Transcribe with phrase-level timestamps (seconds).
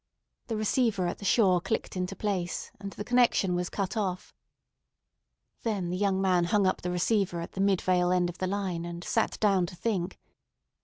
[0.47, 4.33] The receiver at the shore clicked into place, and the connection was cut off.
[5.61, 8.83] Then the young man hung up the receiver at the Midvale end of the line,
[8.83, 10.19] and sat down to think.